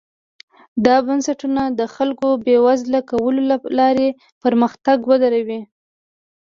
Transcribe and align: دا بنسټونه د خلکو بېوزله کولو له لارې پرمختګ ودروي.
دا 0.85 0.95
بنسټونه 1.05 1.63
د 1.79 1.81
خلکو 1.95 2.27
بېوزله 2.45 2.99
کولو 3.09 3.41
له 3.49 3.57
لارې 3.79 4.07
پرمختګ 4.43 4.97
ودروي. 5.09 5.59